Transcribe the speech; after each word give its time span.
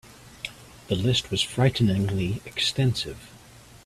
The 0.87 0.95
list 0.95 1.29
was 1.29 1.43
frighteningly 1.43 2.41
extensive. 2.43 3.29